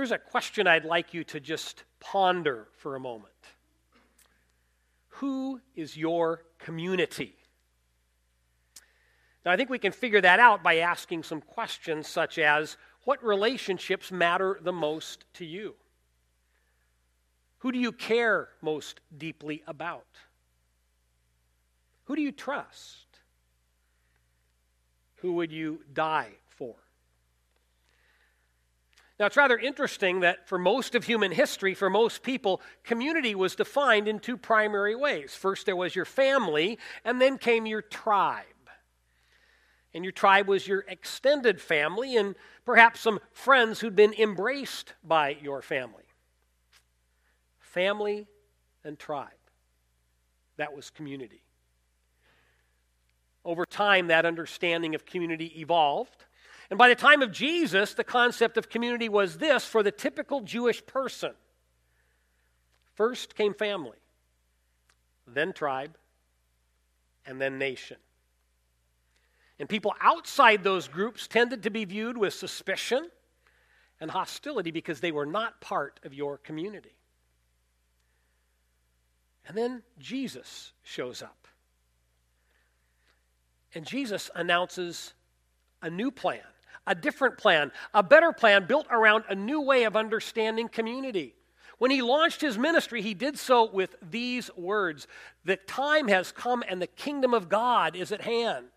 [0.00, 3.34] Here's a question I'd like you to just ponder for a moment
[5.08, 7.34] Who is your community?
[9.44, 13.22] Now, I think we can figure that out by asking some questions such as What
[13.22, 15.74] relationships matter the most to you?
[17.58, 20.06] Who do you care most deeply about?
[22.04, 23.18] Who do you trust?
[25.16, 26.76] Who would you die for?
[29.20, 33.54] Now, it's rather interesting that for most of human history, for most people, community was
[33.54, 35.34] defined in two primary ways.
[35.34, 38.46] First, there was your family, and then came your tribe.
[39.92, 45.36] And your tribe was your extended family, and perhaps some friends who'd been embraced by
[45.42, 46.04] your family.
[47.58, 48.26] Family
[48.84, 49.28] and tribe.
[50.56, 51.42] That was community.
[53.44, 56.24] Over time, that understanding of community evolved.
[56.70, 60.40] And by the time of Jesus, the concept of community was this for the typical
[60.40, 61.32] Jewish person.
[62.94, 63.98] First came family,
[65.26, 65.96] then tribe,
[67.26, 67.96] and then nation.
[69.58, 73.10] And people outside those groups tended to be viewed with suspicion
[74.00, 76.94] and hostility because they were not part of your community.
[79.46, 81.46] And then Jesus shows up.
[83.74, 85.12] And Jesus announces
[85.82, 86.40] a new plan,
[86.86, 91.34] a different plan, a better plan built around a new way of understanding community.
[91.78, 95.06] When he launched his ministry, he did so with these words
[95.44, 98.68] The time has come and the kingdom of God is at hand.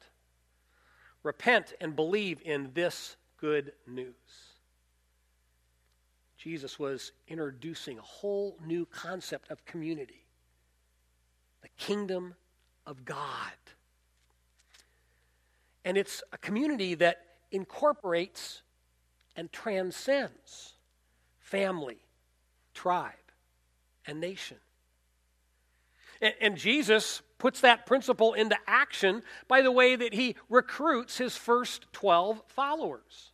[1.22, 4.14] Repent and believe in this good news.
[6.38, 10.26] Jesus was introducing a whole new concept of community
[11.62, 12.36] the kingdom
[12.86, 13.54] of God.
[15.86, 18.64] And it's a community that incorporates
[19.36, 20.74] and transcends
[21.40, 22.00] family,
[22.74, 23.14] tribe,
[24.06, 24.58] and nation.
[26.22, 31.36] And, and, Jesus puts that principle into action by the way that he recruits his
[31.36, 33.32] first 12 followers.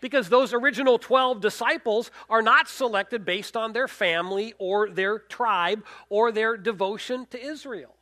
[0.00, 5.84] Because those original 12 disciples are not selected based on their family or their tribe
[6.08, 7.96] or their devotion to Israel.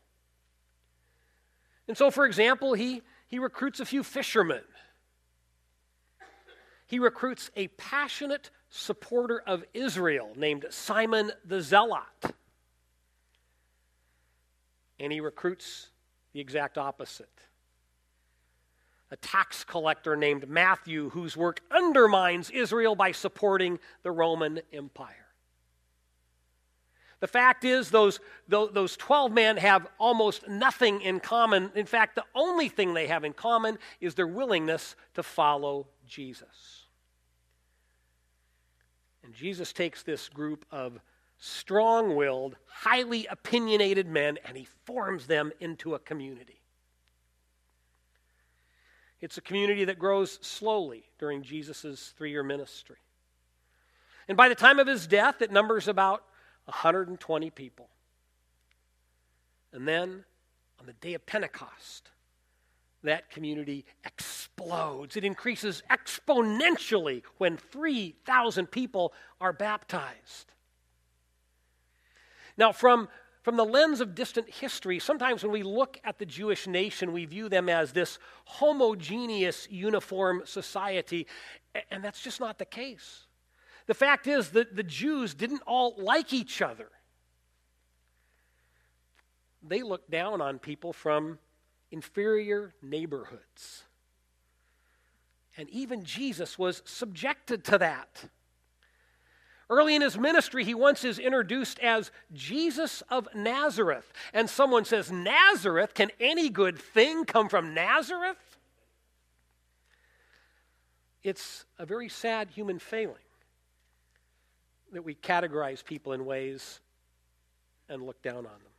[1.87, 3.03] And so, for example, he
[3.35, 4.62] he recruits a few fishermen.
[6.87, 12.34] He recruits a passionate supporter of Israel named Simon the Zealot.
[14.99, 15.91] And he recruits
[16.33, 17.28] the exact opposite
[19.11, 25.24] a tax collector named Matthew, whose work undermines Israel by supporting the Roman Empire.
[27.25, 31.73] The fact is, those, those 12 men have almost nothing in common.
[31.75, 36.85] In fact, the only thing they have in common is their willingness to follow Jesus.
[39.23, 41.01] And Jesus takes this group of
[41.39, 46.61] strong willed, highly opinionated men and he forms them into a community.
[49.23, 52.99] It's a community that grows slowly during Jesus' three year ministry.
[54.29, 56.23] And by the time of his death, it numbers about
[56.67, 57.89] 120 people.
[59.73, 60.25] And then
[60.81, 62.11] on the day of Pentecost,
[63.03, 65.17] that community explodes.
[65.17, 70.53] It increases exponentially when 3,000 people are baptized.
[72.57, 73.09] Now, from,
[73.43, 77.25] from the lens of distant history, sometimes when we look at the Jewish nation, we
[77.25, 81.27] view them as this homogeneous, uniform society,
[81.91, 83.24] and that's just not the case.
[83.87, 86.89] The fact is that the Jews didn't all like each other.
[89.62, 91.39] They looked down on people from
[91.91, 93.84] inferior neighborhoods.
[95.56, 98.25] And even Jesus was subjected to that.
[99.71, 104.12] Early in his ministry, he once is introduced as Jesus of Nazareth.
[104.33, 105.94] And someone says, Nazareth?
[105.94, 108.37] Can any good thing come from Nazareth?
[111.23, 113.24] It's a very sad human failing
[114.94, 116.81] that we categorize people in ways
[117.88, 118.73] and look down on them.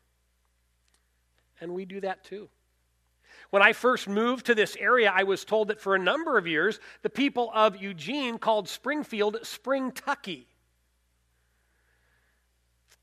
[1.61, 2.49] And we do that too.
[3.49, 6.47] When I first moved to this area, I was told that for a number of
[6.47, 10.45] years, the people of Eugene called Springfield Springtucky,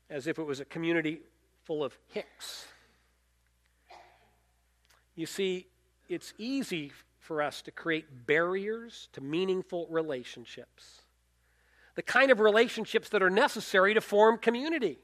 [0.09, 1.21] as if it was a community
[1.63, 2.67] full of hicks.
[5.15, 5.67] You see,
[6.09, 11.02] it's easy for us to create barriers to meaningful relationships
[11.95, 14.99] the kind of relationships that are necessary to form community.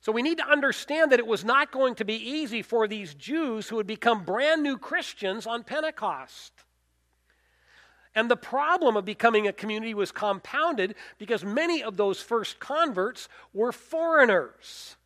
[0.00, 3.14] So we need to understand that it was not going to be easy for these
[3.14, 6.52] Jews who had become brand new Christians on Pentecost.
[8.14, 13.28] And the problem of becoming a community was compounded because many of those first converts
[13.54, 14.96] were foreigners.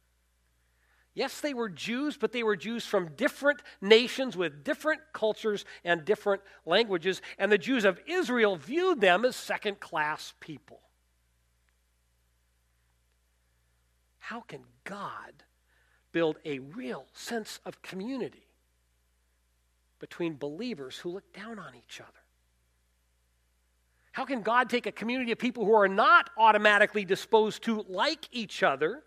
[1.17, 6.05] Yes, they were Jews, but they were Jews from different nations with different cultures and
[6.05, 7.23] different languages.
[7.39, 10.79] And the Jews of Israel viewed them as second class people.
[14.19, 15.33] How can God
[16.13, 18.47] build a real sense of community
[19.99, 22.11] between believers who look down on each other?
[24.13, 28.29] How can God take a community of people who are not automatically disposed to like
[28.33, 29.03] each other,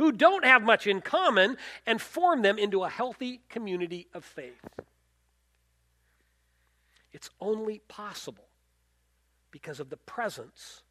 [0.00, 1.56] who don't have much in common,
[1.86, 4.64] and form them into a healthy community of faith?
[7.12, 8.48] It's only possible
[9.50, 10.82] because of the presence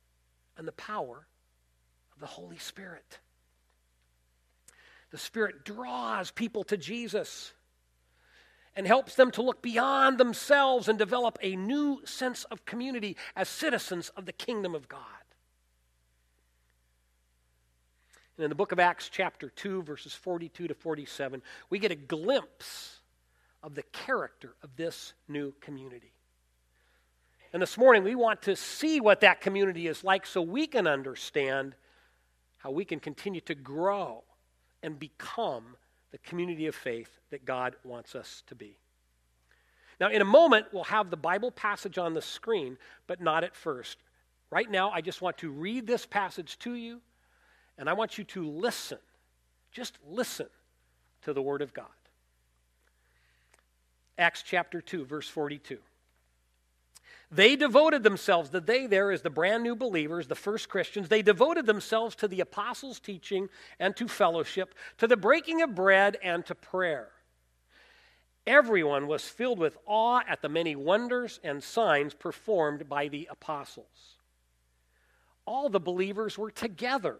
[0.57, 1.25] and the power
[2.13, 3.19] of the Holy Spirit.
[5.11, 7.53] The Spirit draws people to Jesus
[8.75, 13.49] and helps them to look beyond themselves and develop a new sense of community as
[13.49, 15.01] citizens of the kingdom of God.
[18.39, 21.95] And in the book of Acts, chapter 2, verses 42 to 47, we get a
[21.95, 22.99] glimpse
[23.61, 26.13] of the character of this new community.
[27.51, 30.87] And this morning, we want to see what that community is like so we can
[30.87, 31.75] understand
[32.59, 34.23] how we can continue to grow
[34.81, 35.75] and become
[36.11, 38.77] the community of faith that God wants us to be.
[39.99, 43.53] Now, in a moment, we'll have the Bible passage on the screen, but not at
[43.53, 43.97] first.
[44.49, 47.01] Right now, I just want to read this passage to you,
[47.79, 48.99] and I want you to listen.
[49.71, 50.47] Just listen
[51.23, 51.85] to the Word of God.
[54.17, 55.77] Acts chapter 2, verse 42.
[57.31, 61.21] They devoted themselves, the they there is the brand new believers, the first Christians, they
[61.21, 63.49] devoted themselves to the apostles' teaching
[63.79, 67.09] and to fellowship, to the breaking of bread and to prayer.
[68.45, 74.17] Everyone was filled with awe at the many wonders and signs performed by the apostles.
[75.45, 77.19] All the believers were together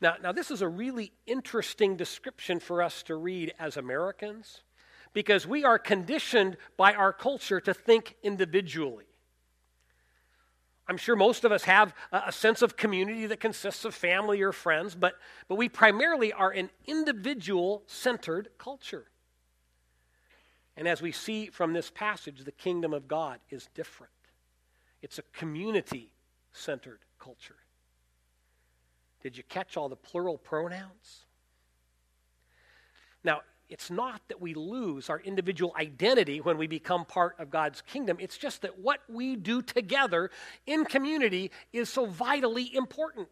[0.00, 4.62] Now, now, this is a really interesting description for us to read as Americans
[5.12, 9.06] because we are conditioned by our culture to think individually.
[10.86, 14.52] I'm sure most of us have a sense of community that consists of family or
[14.52, 15.14] friends, but,
[15.46, 19.06] but we primarily are an individual centered culture.
[20.76, 24.12] And as we see from this passage, the kingdom of God is different.
[25.02, 26.14] It's a community
[26.52, 27.56] centered culture.
[29.22, 31.26] Did you catch all the plural pronouns?
[33.24, 37.82] Now, it's not that we lose our individual identity when we become part of God's
[37.82, 38.16] kingdom.
[38.20, 40.30] It's just that what we do together
[40.66, 43.28] in community is so vitally important.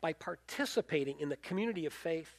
[0.00, 2.30] By participating in the community of faith,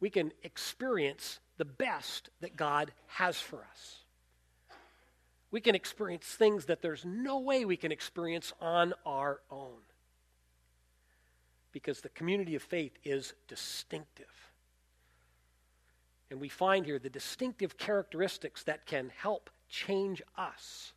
[0.00, 3.96] we can experience the best that God has for us.
[5.50, 9.80] We can experience things that there's no way we can experience on our own
[11.78, 14.26] because the community of faith is distinctive.
[16.28, 20.92] And we find here the distinctive characteristics that can help change us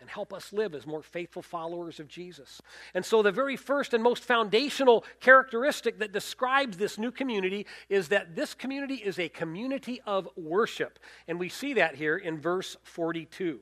[0.00, 2.60] and help us live as more faithful followers of Jesus.
[2.94, 8.08] And so, the very first and most foundational characteristic that describes this new community is
[8.08, 10.98] that this community is a community of worship.
[11.28, 13.60] And we see that here in verse 42.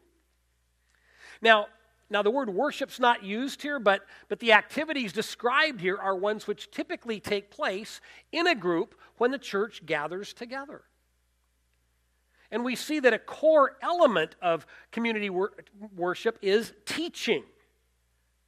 [1.42, 1.66] Now,
[2.12, 6.46] now, the word worship's not used here, but, but the activities described here are ones
[6.46, 8.02] which typically take place
[8.32, 10.82] in a group when the church gathers together.
[12.50, 15.54] And we see that a core element of community wor-
[15.96, 17.44] worship is teaching.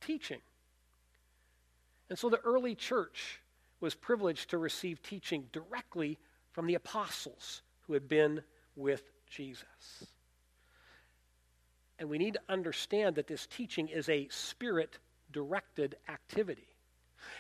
[0.03, 0.41] Teaching.
[2.11, 3.41] And so the early church
[3.81, 6.19] was privileged to receive teaching directly
[6.53, 8.43] from the apostles who had been
[8.77, 9.65] with Jesus.
[11.99, 14.99] And we need to understand that this teaching is a spirit
[15.33, 16.67] directed activity.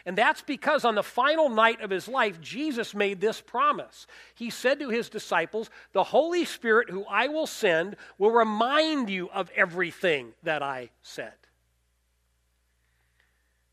[0.06, 4.06] And that's because on the final night of his life, Jesus made this promise.
[4.34, 9.28] He said to his disciples, The Holy Spirit, who I will send, will remind you
[9.30, 11.34] of everything that I said.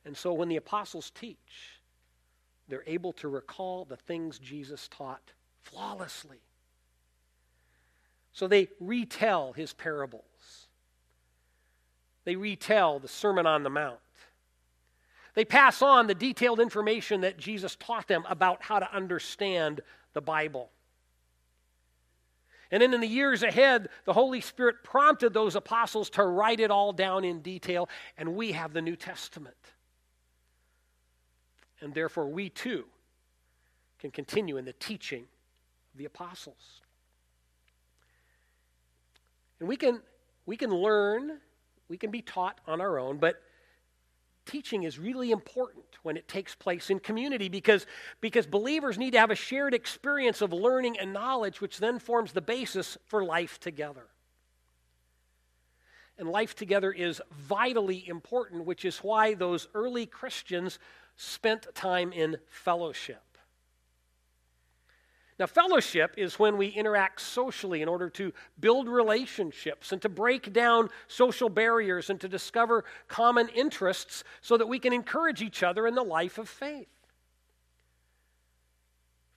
[0.06, 1.80] And so when the apostles teach,
[2.68, 6.40] they're able to recall the things Jesus taught flawlessly.
[8.32, 10.24] So they retell his parables.
[12.24, 14.00] They retell the Sermon on the Mount.
[15.34, 19.82] They pass on the detailed information that Jesus taught them about how to understand
[20.14, 20.70] the Bible.
[22.70, 26.72] And then in the years ahead, the Holy Spirit prompted those apostles to write it
[26.72, 29.56] all down in detail, and we have the New Testament.
[31.82, 32.86] And therefore, we too
[34.00, 35.24] can continue in the teaching
[35.94, 36.82] of the apostles.
[39.60, 40.02] And we can,
[40.46, 41.40] we can learn,
[41.92, 43.44] we can be taught on our own, but
[44.46, 47.86] teaching is really important when it takes place in community because,
[48.22, 52.32] because believers need to have a shared experience of learning and knowledge, which then forms
[52.32, 54.06] the basis for life together.
[56.18, 60.80] And life together is vitally important, which is why those early Christians
[61.18, 63.22] spent time in fellowship.
[65.42, 70.54] Now, fellowship is when we interact socially in order to build relationships and to break
[70.54, 75.88] down social barriers and to discover common interests so that we can encourage each other
[75.88, 76.86] in the life of faith.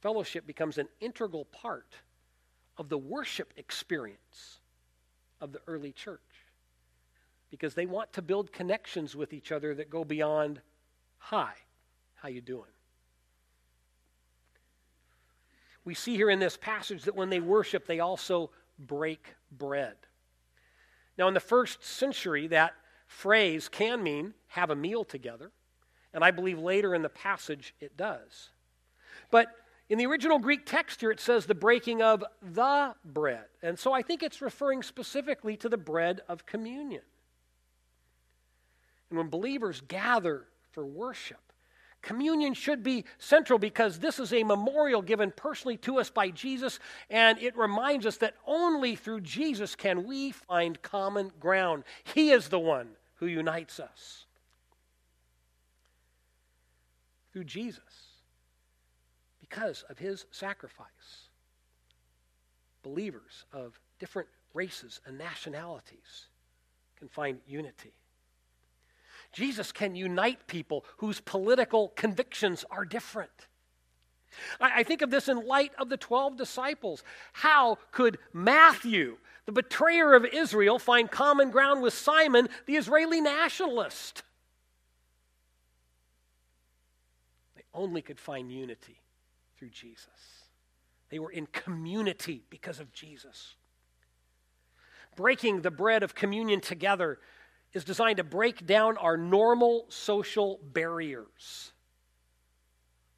[0.03, 1.95] Fellowship becomes an integral part
[2.77, 4.59] of the worship experience
[5.41, 6.21] of the early church
[7.51, 10.61] because they want to build connections with each other that go beyond
[11.17, 11.55] hi
[12.17, 12.74] how you doing
[15.85, 19.97] we see here in this passage that when they worship, they also break bread.
[21.17, 22.75] Now, in the first century, that
[23.07, 25.53] phrase can mean have a meal together,
[26.13, 28.51] and I believe later in the passage it does.
[29.31, 29.49] But
[29.89, 33.45] in the original Greek text here, it says the breaking of the bread.
[33.63, 37.03] And so I think it's referring specifically to the bread of communion.
[39.11, 41.44] And when believers gather for worship,
[42.05, 46.79] Communion should be central because this is a memorial given personally to us by Jesus,
[47.09, 51.83] and it reminds us that only through Jesus can we find common ground.
[52.05, 54.27] He is the one who unites us.
[57.33, 58.21] Through Jesus,
[59.41, 61.29] because of his sacrifice,
[62.83, 66.27] believers of different races and nationalities
[66.99, 67.95] can find unity.
[69.35, 73.49] Jesus can unite people whose political convictions are different.
[74.61, 77.03] I, I think of this in light of the 12 disciples.
[77.33, 84.23] How could Matthew, the betrayer of Israel, find common ground with Simon, the Israeli nationalist?
[87.57, 89.01] They only could find unity
[89.59, 90.09] through Jesus.
[91.11, 93.57] They were in community because of Jesus.
[95.17, 97.19] Breaking the bread of communion together
[97.75, 101.73] is designed to break down our normal social barriers.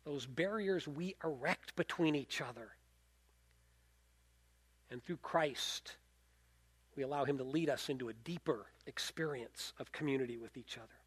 [0.04, 2.70] Those barriers we erect between each other.
[4.90, 5.96] And through Christ,
[6.96, 11.05] we allow Him to lead us into a deeper experience of community with each other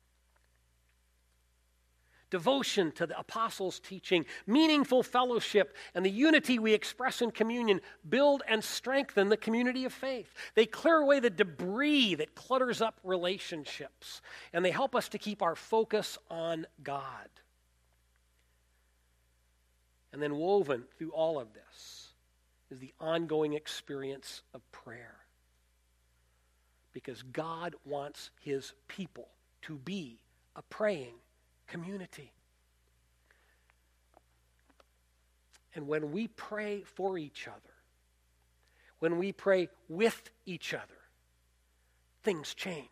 [2.29, 8.43] devotion to the apostles' teaching, meaningful fellowship, and the unity we express in communion build
[8.47, 10.33] and strengthen the community of faith.
[10.55, 14.21] They clear away the debris that clutters up relationships,
[14.53, 17.29] and they help us to keep our focus on God.
[20.11, 22.09] And then, woven through all of this
[22.71, 25.15] is the ongoing experience of prayer.
[26.93, 29.27] Because God wants his people
[29.63, 30.19] to be
[30.55, 31.13] a praying
[31.69, 32.33] community.
[35.75, 37.73] And when we pray for each other,
[38.99, 40.83] when we pray with each other,
[42.23, 42.89] things change.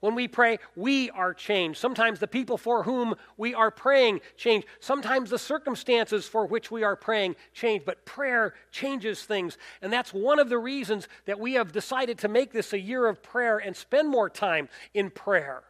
[0.00, 1.78] When we pray, we are changed.
[1.78, 4.66] Sometimes the people for whom we are praying change.
[4.78, 7.84] Sometimes the circumstances for which we are praying change.
[7.86, 9.56] But prayer changes things.
[9.80, 13.06] And that's one of the reasons that we have decided to make this a year
[13.06, 15.64] of prayer and spend more time in prayer.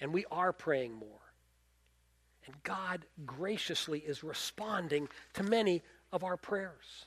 [0.00, 1.08] And we are praying more.
[2.46, 7.06] And God graciously is responding to many of our prayers.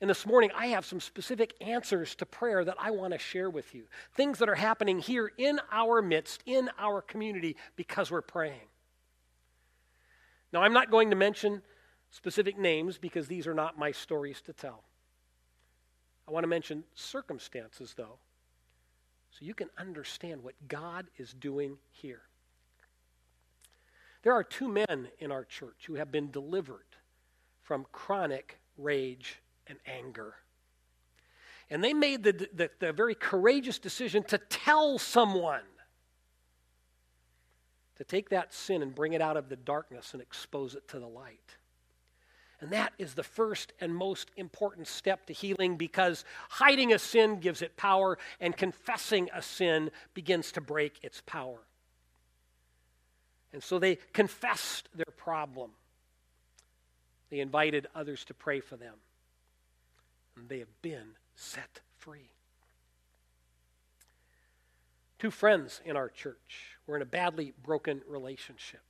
[0.00, 3.48] And this morning, I have some specific answers to prayer that I want to share
[3.48, 3.84] with you.
[4.14, 8.68] Things that are happening here in our midst, in our community, because we're praying.
[10.52, 11.62] Now, I'm not going to mention
[12.10, 14.84] specific names because these are not my stories to tell.
[16.28, 18.18] I want to mention circumstances, though,
[19.38, 22.22] so you can understand what God is doing here.
[24.22, 26.86] There are two men in our church who have been delivered
[27.62, 30.36] from chronic rage and anger.
[31.68, 35.62] And they made the, the, the, very courageous decision to tell someone
[37.96, 40.98] to take that sin and bring it out of the darkness and expose it to
[40.98, 41.56] the light.
[42.60, 47.40] And that is the first and most important step to healing because hiding a sin
[47.40, 51.58] gives it power, and confessing a sin begins to break its power.
[53.52, 55.70] And so they confessed their problem.
[57.30, 58.94] They invited others to pray for them.
[60.36, 62.30] And they have been set free.
[65.18, 68.82] Two friends in our church were in a badly broken relationship.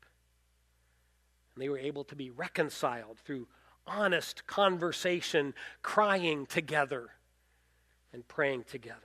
[1.55, 3.47] And they were able to be reconciled through
[3.87, 7.11] honest conversation, crying together,
[8.13, 9.01] and praying together.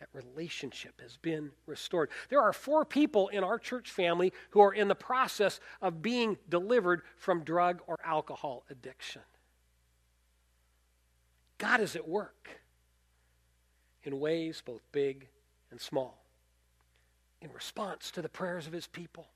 [0.00, 2.10] That relationship has been restored.
[2.28, 6.38] There are four people in our church family who are in the process of being
[6.48, 9.22] delivered from drug or alcohol addiction.
[11.58, 12.60] God is at work
[14.02, 15.28] in ways both big
[15.70, 16.22] and small
[17.40, 19.28] in response to the prayers of his people.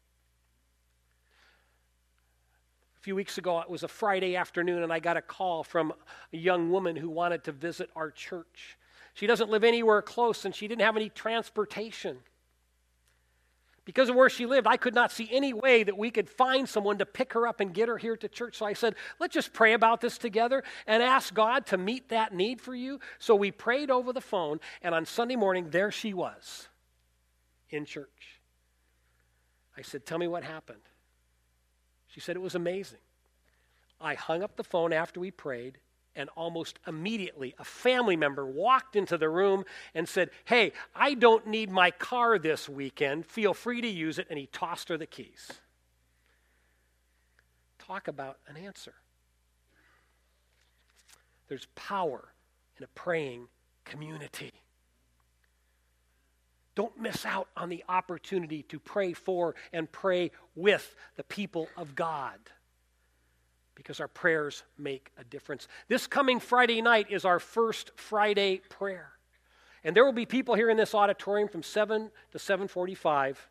[2.95, 5.92] A few weeks ago, it was a Friday afternoon, and I got a call from
[6.32, 8.76] a young woman who wanted to visit our church.
[9.14, 12.16] She doesn't live anywhere close, and she didn't have any transportation.
[13.84, 16.68] Because of where she lived, I could not see any way that we could find
[16.68, 18.56] someone to pick her up and get her here to church.
[18.56, 22.34] So I said, let's just pray about this together and ask God to meet that
[22.34, 22.98] need for you.
[23.20, 26.66] So we prayed over the phone, and on Sunday morning, there she was
[27.70, 28.40] in church.
[29.78, 30.82] I said, Tell me what happened.
[32.16, 33.00] She said, It was amazing.
[34.00, 35.76] I hung up the phone after we prayed
[36.14, 41.46] and almost immediately a family member walked into the room and said, Hey, I don't
[41.46, 43.26] need my car this weekend.
[43.26, 44.28] Feel free to use it.
[44.30, 45.52] And he tossed her the keys.
[47.78, 48.94] Talk about an answer.
[51.49, 52.32] There's power
[52.78, 53.49] in a praying
[53.85, 54.52] community.
[56.76, 61.97] Don't miss out on the opportunity to pray for and pray with the people of
[61.97, 62.38] God
[63.75, 65.68] because our prayers make a difference.
[65.88, 69.11] This coming Friday night is our first Friday prayer.
[69.83, 73.48] And there will be people here in this auditorium from 7 to 7:45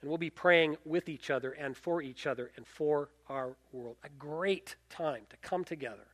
[0.00, 3.96] and we'll be praying with each other and for each other and for our world.
[4.02, 6.06] A great time to come together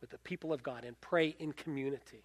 [0.00, 2.24] with the people of God and pray in community.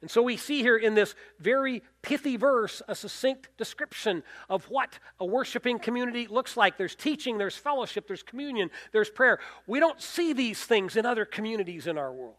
[0.00, 4.98] And so we see here in this very pithy verse a succinct description of what
[5.18, 6.78] a worshiping community looks like.
[6.78, 9.40] There's teaching, there's fellowship, there's communion, there's prayer.
[9.66, 12.36] We don't see these things in other communities in our world.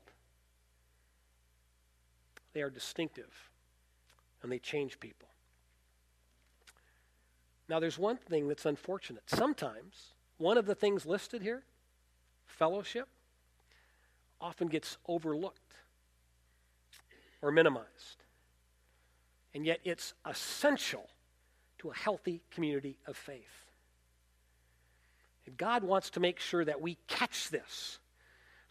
[2.53, 3.49] They are distinctive
[4.41, 5.27] and they change people.
[7.67, 9.23] Now, there's one thing that's unfortunate.
[9.27, 11.63] Sometimes one of the things listed here,
[12.47, 13.07] fellowship,
[14.41, 15.68] often gets overlooked
[17.41, 18.23] or minimized.
[19.53, 21.09] And yet it's essential
[21.79, 23.65] to a healthy community of faith.
[25.45, 27.99] And God wants to make sure that we catch this.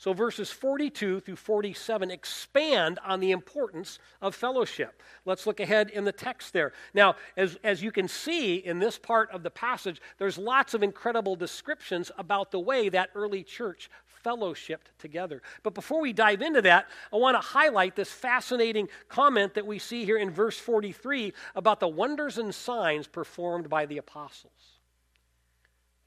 [0.01, 5.03] So, verses 42 through 47 expand on the importance of fellowship.
[5.25, 6.73] Let's look ahead in the text there.
[6.95, 10.85] Now, as, as you can see in this part of the passage, there's lots of
[10.85, 13.91] incredible descriptions about the way that early church
[14.29, 15.43] fellowshipped together.
[15.63, 19.79] But before we dive into that, I want to highlight this fascinating comment that we
[19.79, 24.81] see here in verse 43 about the wonders and signs performed by the apostles.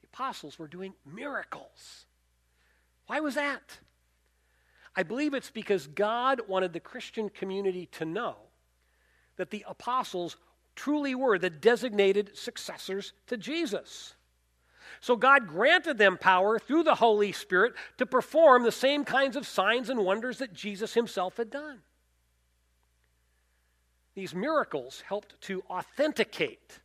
[0.02, 2.06] The apostles were doing miracles.
[3.06, 3.78] Why was that?
[4.94, 8.36] I believe it's because God wanted the Christian community to know
[9.36, 10.36] that the apostles
[10.76, 14.14] truly were the designated successors to Jesus.
[15.02, 19.48] So God granted them power through the Holy Spirit to perform the same kinds of
[19.48, 21.80] signs and wonders that Jesus himself had done.
[24.14, 26.78] These miracles helped to authenticate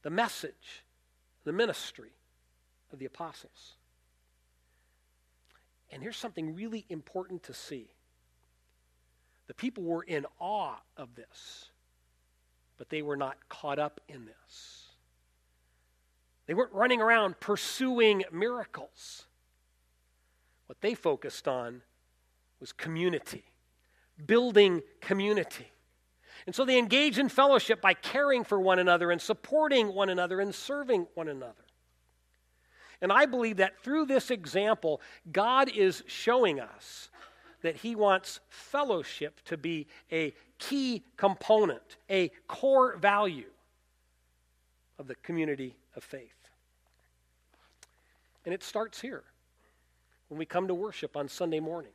[0.00, 0.82] the message,
[1.44, 2.12] the ministry
[2.90, 3.74] of the apostles.
[5.90, 7.88] And here's something really important to see
[9.46, 11.66] the people were in awe of this,
[12.78, 14.91] but they were not caught up in this.
[16.52, 19.24] They weren't running around pursuing miracles.
[20.66, 21.80] What they focused on
[22.60, 23.44] was community,
[24.26, 25.72] building community.
[26.44, 30.42] And so they engage in fellowship by caring for one another and supporting one another
[30.42, 31.64] and serving one another.
[33.00, 35.00] And I believe that through this example,
[35.32, 37.08] God is showing us
[37.62, 43.48] that He wants fellowship to be a key component, a core value
[44.98, 46.41] of the community of faith.
[48.44, 49.24] And it starts here
[50.28, 51.92] when we come to worship on Sunday morning.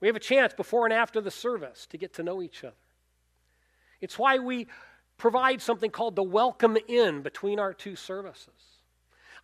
[0.00, 2.74] We have a chance before and after the service to get to know each other.
[4.00, 4.66] It's why we
[5.16, 8.76] provide something called the welcome in between our two services.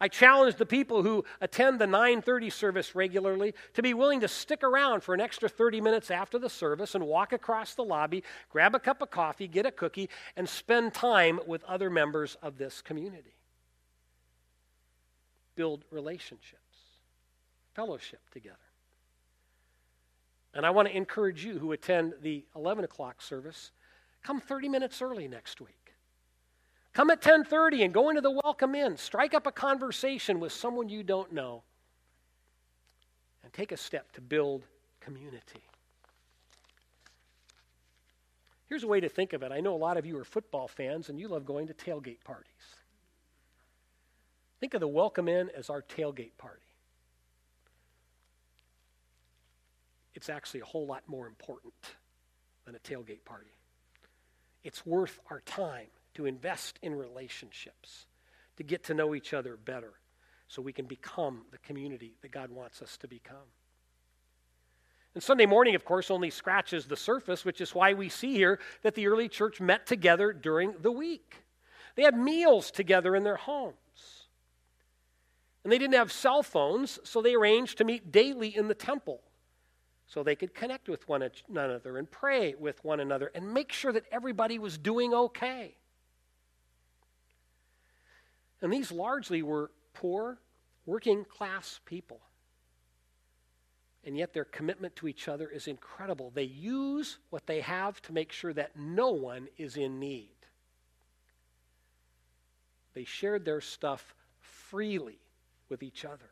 [0.00, 4.64] I challenge the people who attend the 9:30 service regularly to be willing to stick
[4.64, 8.74] around for an extra 30 minutes after the service and walk across the lobby, grab
[8.74, 12.82] a cup of coffee, get a cookie and spend time with other members of this
[12.82, 13.36] community.
[15.54, 16.58] Build relationships,
[17.74, 18.56] fellowship together.
[20.54, 23.70] And I want to encourage you who attend the 11 o'clock service,
[24.22, 25.94] come 30 minutes early next week.
[26.92, 28.96] Come at 10:30 and go into the welcome in.
[28.96, 31.62] Strike up a conversation with someone you don't know.
[33.42, 34.66] And take a step to build
[35.00, 35.62] community.
[38.66, 39.52] Here's a way to think of it.
[39.52, 42.24] I know a lot of you are football fans and you love going to tailgate
[42.24, 42.81] parties.
[44.62, 46.62] Think of the welcome in as our tailgate party.
[50.14, 51.74] It's actually a whole lot more important
[52.64, 53.50] than a tailgate party.
[54.62, 58.06] It's worth our time to invest in relationships,
[58.56, 59.94] to get to know each other better,
[60.46, 63.50] so we can become the community that God wants us to become.
[65.14, 68.60] And Sunday morning, of course, only scratches the surface, which is why we see here
[68.82, 71.42] that the early church met together during the week.
[71.96, 73.74] They had meals together in their homes.
[75.64, 79.20] And they didn't have cell phones, so they arranged to meet daily in the temple
[80.06, 83.92] so they could connect with one another and pray with one another and make sure
[83.92, 85.76] that everybody was doing okay.
[88.60, 90.38] And these largely were poor,
[90.84, 92.20] working class people.
[94.04, 96.30] And yet their commitment to each other is incredible.
[96.34, 100.34] They use what they have to make sure that no one is in need.
[102.94, 105.20] They shared their stuff freely
[105.72, 106.30] with each other.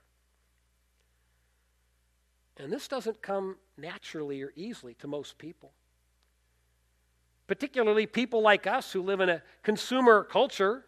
[2.59, 5.73] And this doesn't come naturally or easily to most people.
[7.47, 10.85] Particularly people like us who live in a consumer culture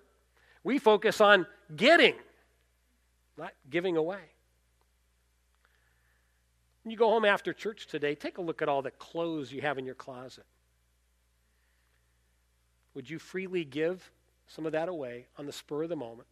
[0.64, 2.14] we focus on getting,
[3.36, 4.20] not giving away.
[6.84, 9.62] When you go home after church today, take a look at all the clothes you
[9.62, 10.44] have in your closet.
[12.94, 14.10] Would you freely give
[14.46, 16.28] some of that away on the spur of the moment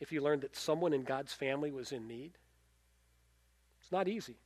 [0.00, 2.32] if you learned that someone in God's family was in need?
[3.80, 4.36] It's not easy.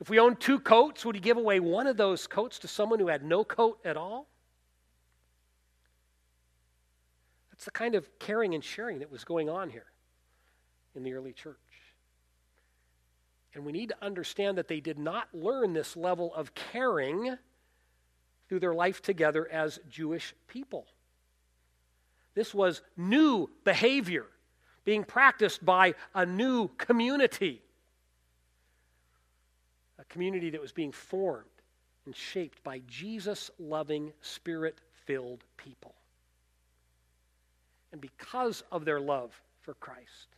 [0.00, 2.98] If we owned two coats, would you give away one of those coats to someone
[2.98, 4.28] who had no coat at all?
[7.50, 9.86] That's the kind of caring and sharing that was going on here
[10.94, 11.56] in the early church.
[13.54, 17.38] And we need to understand that they did not learn this level of caring
[18.48, 20.86] through their life together as Jewish people.
[22.36, 24.26] This was new behavior
[24.84, 27.60] being practiced by a new community.
[29.98, 31.50] A community that was being formed
[32.04, 35.96] and shaped by Jesus loving, spirit filled people
[37.96, 40.28] and because of their love for Christ,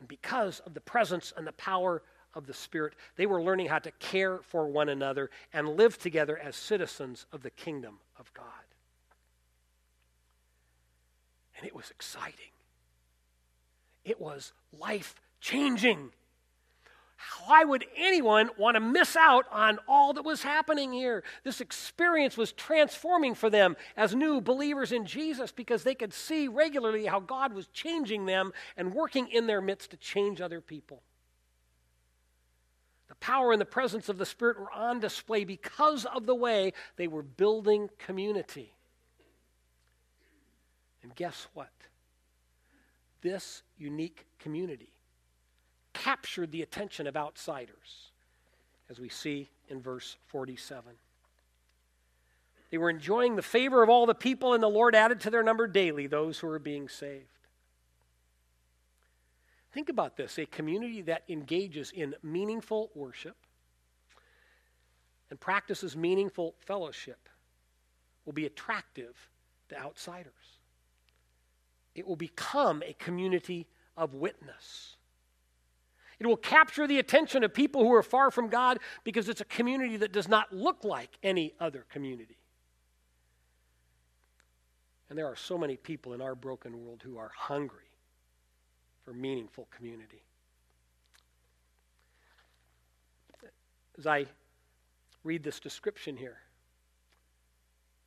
[0.00, 2.02] and because of the presence and the power
[2.34, 6.38] of the Spirit, they were learning how to care for one another and live together
[6.38, 8.44] as citizens of the kingdom of God.
[11.58, 12.52] And it was exciting.
[14.04, 16.12] It was life changing.
[17.46, 21.24] Why would anyone want to miss out on all that was happening here?
[21.42, 26.46] This experience was transforming for them as new believers in Jesus because they could see
[26.46, 31.02] regularly how God was changing them and working in their midst to change other people.
[33.08, 36.72] The power and the presence of the Spirit were on display because of the way
[36.96, 38.74] they were building community.
[41.08, 41.72] And guess what?
[43.22, 44.90] This unique community
[45.94, 48.10] captured the attention of outsiders,
[48.90, 50.92] as we see in verse 47.
[52.70, 55.42] They were enjoying the favor of all the people, and the Lord added to their
[55.42, 57.24] number daily those who were being saved.
[59.72, 63.36] Think about this a community that engages in meaningful worship
[65.30, 67.30] and practices meaningful fellowship
[68.26, 69.16] will be attractive
[69.70, 70.57] to outsiders.
[71.98, 74.96] It will become a community of witness.
[76.20, 79.44] It will capture the attention of people who are far from God because it's a
[79.44, 82.38] community that does not look like any other community.
[85.10, 87.90] And there are so many people in our broken world who are hungry
[89.04, 90.22] for meaningful community.
[93.98, 94.26] As I
[95.24, 96.36] read this description here,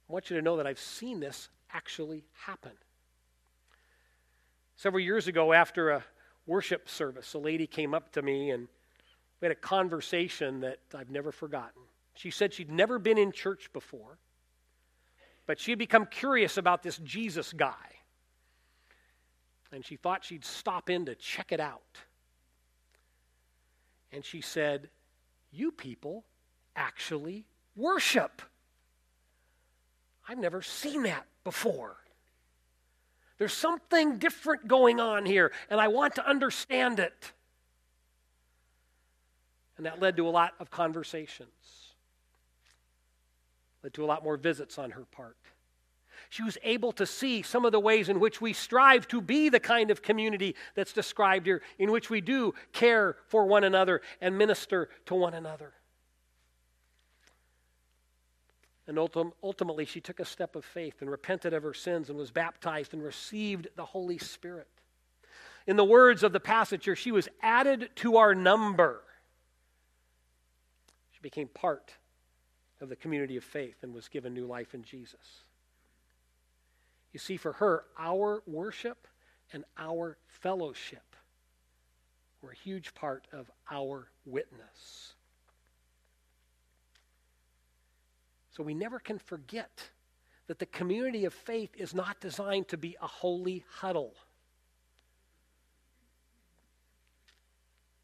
[0.09, 2.71] I want you to know that I've seen this actually happen.
[4.81, 6.03] Several years ago, after a
[6.47, 8.67] worship service, a lady came up to me and
[9.39, 11.83] we had a conversation that I've never forgotten.
[12.15, 14.17] She said she'd never been in church before,
[15.45, 17.75] but she had become curious about this Jesus guy.
[19.71, 21.99] and she thought she'd stop in to check it out.
[24.11, 24.89] And she said,
[25.51, 26.25] You people
[26.75, 28.41] actually worship.
[30.27, 32.00] I've never seen that before.
[33.41, 37.31] There's something different going on here, and I want to understand it.
[39.77, 41.49] And that led to a lot of conversations,
[43.81, 45.37] led to a lot more visits on her part.
[46.29, 49.49] She was able to see some of the ways in which we strive to be
[49.49, 54.03] the kind of community that's described here, in which we do care for one another
[54.21, 55.73] and minister to one another.
[58.91, 58.99] And
[59.41, 62.93] ultimately, she took a step of faith and repented of her sins and was baptized
[62.93, 64.67] and received the Holy Spirit.
[65.65, 69.01] In the words of the passage here, she was added to our number.
[71.13, 71.93] She became part
[72.81, 75.45] of the community of faith and was given new life in Jesus.
[77.13, 79.07] You see, for her, our worship
[79.53, 81.15] and our fellowship
[82.41, 85.13] were a huge part of our witness.
[88.51, 89.89] So we never can forget
[90.47, 94.13] that the community of faith is not designed to be a holy huddle.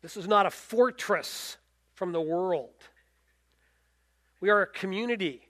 [0.01, 1.57] This is not a fortress
[1.95, 2.75] from the world.
[4.39, 5.41] We are a community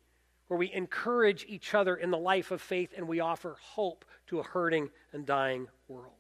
[0.48, 4.40] where we encourage each other in the life of faith and we offer hope to
[4.40, 6.17] a hurting and dying world.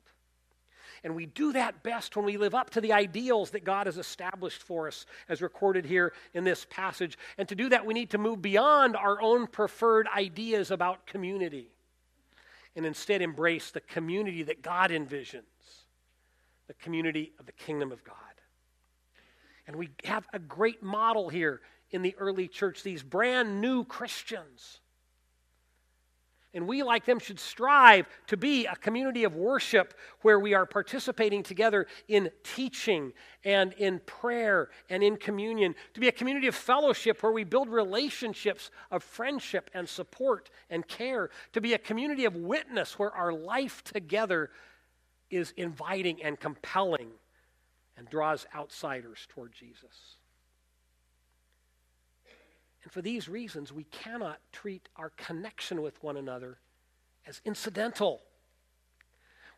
[1.04, 3.98] And we do that best when we live up to the ideals that God has
[3.98, 7.18] established for us, as recorded here in this passage.
[7.38, 11.70] And to do that, we need to move beyond our own preferred ideas about community
[12.76, 15.44] and instead embrace the community that God envisions
[16.68, 18.16] the community of the kingdom of God.
[19.66, 24.82] And we have a great model here in the early church, these brand new Christians
[26.54, 30.66] and we, like them, should strive to be a community of worship where we are
[30.66, 33.12] participating together in teaching
[33.44, 35.76] and in prayer and in communion.
[35.94, 40.88] To be a community of fellowship where we build relationships of friendship and support and
[40.88, 41.30] care.
[41.54, 44.50] To be a community of witness where our life together
[45.30, 47.10] is inviting and compelling
[47.98, 50.16] and draws outsiders toward Jesus.
[52.84, 56.60] And for these reasons, we cannot treat our connection with one another
[57.26, 58.22] as incidental.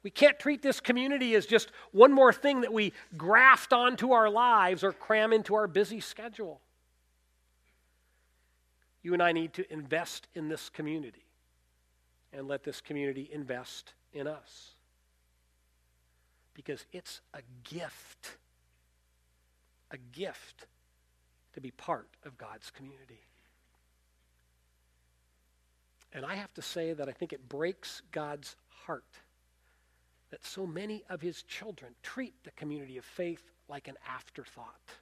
[0.01, 4.29] We can't treat this community as just one more thing that we graft onto our
[4.29, 6.61] lives or cram into our busy schedule.
[9.01, 11.25] You and I need to invest in this community
[12.33, 14.71] and let this community invest in us.
[16.53, 18.37] Because it's a gift.
[19.91, 20.67] A gift
[21.59, 23.19] to be part of God's community.
[26.13, 29.03] And I have to say that I think it breaks God's heart
[30.31, 34.95] that so many of his children treat the community of faith like an afterthought.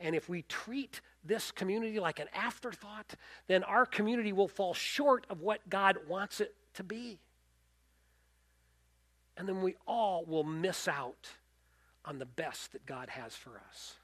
[0.00, 3.14] And if we treat this community like an afterthought,
[3.46, 7.18] then our community will fall short of what God wants it to be.
[9.36, 11.28] And then we all will miss out
[12.04, 13.94] on the best that God has for us.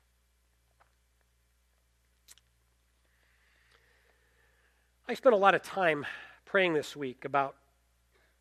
[5.09, 6.05] I spent a lot of time
[6.47, 7.55] praying this week about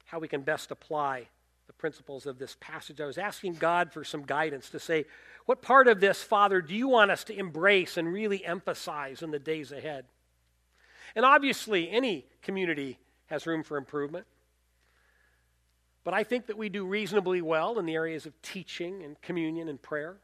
[0.06, 1.28] how we can best apply
[1.68, 3.00] the principles of this passage.
[3.00, 5.06] I was asking God for some guidance to say,
[5.46, 9.30] what part of this, Father, do you want us to embrace and really emphasize in
[9.30, 10.06] the days ahead?
[11.16, 12.98] And obviously, any community
[13.28, 14.26] has room for improvement.
[16.04, 19.70] But I think that we do reasonably well in the areas of teaching and communion
[19.70, 20.18] and prayer.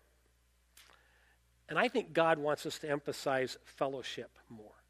[1.69, 4.80] And I think God wants us to emphasize fellowship more.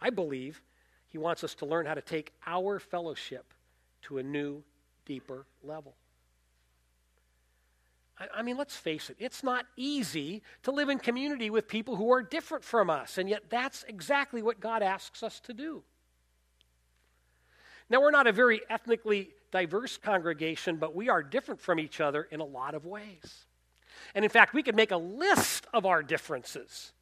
[0.00, 0.62] I believe
[1.08, 3.52] he wants us to learn how to take our fellowship
[4.02, 4.62] to a new,
[5.04, 5.94] deeper level.
[8.34, 12.10] I, mean, let's face it, it's not easy to live in community with people who
[12.10, 15.84] are different from us, and yet that's exactly what God asks us to do.
[17.88, 22.24] Now, we're not a very ethnically diverse congregation, but we are different from each other
[22.24, 23.46] in a lot of ways.
[24.16, 26.92] And in fact, we could make a list of our differences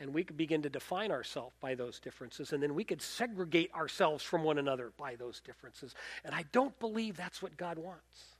[0.00, 3.72] and we could begin to define ourselves by those differences, and then we could segregate
[3.74, 5.94] ourselves from one another by those differences.
[6.24, 8.36] And I don't believe that's what God wants.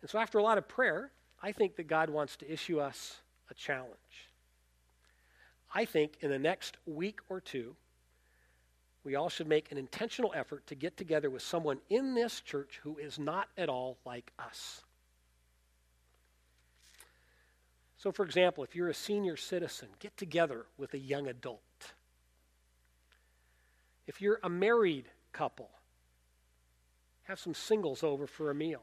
[0.00, 1.10] And so, after a lot of prayer,
[1.42, 3.90] I think that God wants to issue us a challenge.
[5.74, 7.76] I think in the next week or two,
[9.04, 12.80] we all should make an intentional effort to get together with someone in this church
[12.82, 14.82] who is not at all like us.
[17.98, 21.60] So, for example, if you're a senior citizen, get together with a young adult.
[24.06, 25.70] If you're a married couple,
[27.24, 28.82] have some singles over for a meal.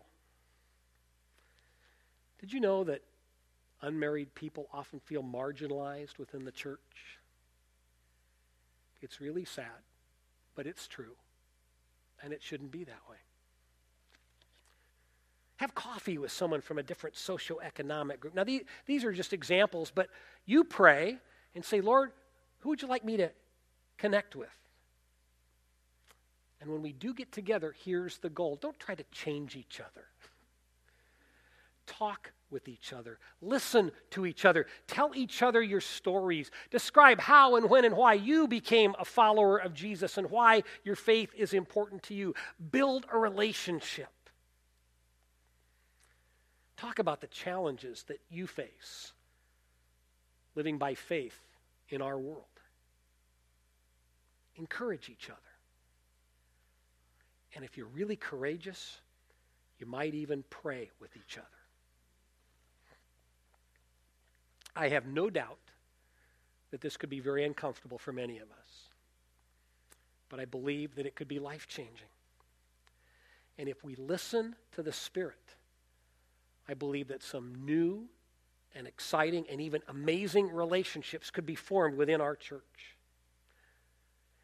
[2.39, 3.01] Did you know that
[3.81, 7.19] unmarried people often feel marginalized within the church?
[9.01, 9.83] It's really sad,
[10.55, 11.15] but it's true.
[12.21, 13.17] And it shouldn't be that way.
[15.57, 18.33] Have coffee with someone from a different socioeconomic group.
[18.33, 20.09] Now, these, these are just examples, but
[20.45, 21.17] you pray
[21.55, 22.11] and say, Lord,
[22.59, 23.29] who would you like me to
[23.97, 24.49] connect with?
[26.59, 30.05] And when we do get together, here's the goal don't try to change each other.
[31.85, 33.19] Talk with each other.
[33.41, 34.67] Listen to each other.
[34.87, 36.51] Tell each other your stories.
[36.71, 40.95] Describe how and when and why you became a follower of Jesus and why your
[40.95, 42.33] faith is important to you.
[42.71, 44.07] Build a relationship.
[46.83, 49.13] Talk about the challenges that you face
[50.53, 51.39] living by faith
[51.87, 52.43] in our world.
[54.57, 55.39] Encourage each other.
[57.55, 58.99] And if you're really courageous,
[59.79, 61.47] you might even pray with each other.
[64.75, 65.59] I have no doubt
[66.71, 68.89] that this could be very uncomfortable for many of us.
[70.27, 72.11] But I believe that it could be life changing.
[73.57, 75.55] And if we listen to the Spirit,
[76.67, 78.05] I believe that some new
[78.75, 82.97] and exciting and even amazing relationships could be formed within our church.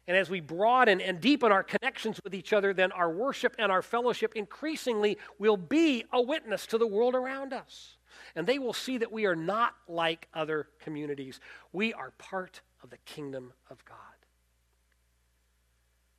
[0.06, 3.70] And as we broaden and deepen our connections with each other, then our worship and
[3.70, 7.96] our fellowship increasingly will be a witness to the world around us.
[8.34, 11.40] And they will see that we are not like other communities.
[11.72, 13.96] We are part of the kingdom of God.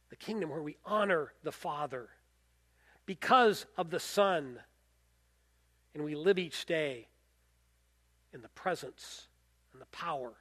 [0.10, 2.10] The kingdom where we honor the Father
[3.06, 4.60] because of the Son.
[5.94, 7.08] And we live each day
[8.34, 9.28] in the presence
[9.74, 10.34] and the power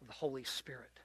[0.00, 1.00] of the Holy Spirit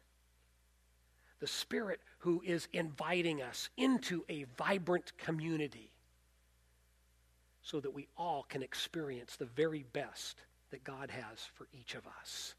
[1.44, 5.92] the Spirit who is inviting us into a vibrant community
[7.62, 10.40] so that we all can experience the very best
[10.72, 12.56] that God has for each of us.